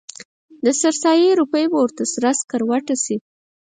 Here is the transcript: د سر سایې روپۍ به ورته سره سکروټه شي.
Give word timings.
د 0.63 0.65
سر 0.79 0.93
سایې 1.03 1.31
روپۍ 1.39 1.65
به 1.71 1.77
ورته 1.81 2.03
سره 2.13 2.29
سکروټه 2.39 2.95
شي. 3.03 3.17